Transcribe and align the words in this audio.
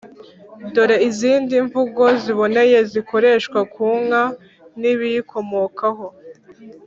dore 0.73 0.97
izindi 1.09 1.55
mvugo 1.67 2.03
ziboneye 2.21 2.77
zikoreshwa 2.91 3.59
ku 3.73 3.85
nka 4.05 4.23
n 4.79 4.81
ibiyikomokaho 4.91 6.05